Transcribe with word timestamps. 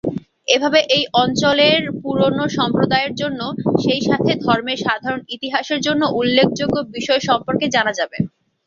এভাবে 0.47 0.79
এই 0.95 1.03
অঞ্চলের 1.15 1.81
পুরনো 2.01 2.45
সম্প্রদায়ের 2.57 3.13
জন্য, 3.21 3.41
সেইসাথে 3.81 4.31
ধর্মের 4.43 4.79
সাধারণ 4.85 5.21
ইতিহাসের 5.35 5.79
জন্য 5.81 6.01
উল্লেখযোগ্য 6.19 6.75
বিষয় 6.95 7.21
সম্পর্কে 7.29 7.65
জানা 7.75 7.93
যাবে। 7.99 8.17